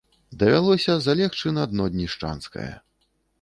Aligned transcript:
Давялося 0.43 0.95
залегчы 1.07 1.53
на 1.59 1.67
дно 1.75 1.85
днішчанскае. 1.97 2.73